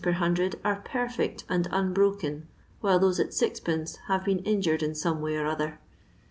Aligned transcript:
per 0.03 0.13
hundred 0.13 0.59
are 0.65 0.77
perfect 0.83 1.43
and 1.47 1.67
unbroken, 1.71 2.47
wkile 2.83 2.99
tkofe 2.99 3.19
at 3.19 3.31
%d, 3.31 3.99
bare 4.07 4.17
been 4.25 4.39
injured 4.39 4.81
in 4.81 4.95
tome 4.95 5.21
way 5.21 5.37
or 5.37 5.45
other. 5.45 5.79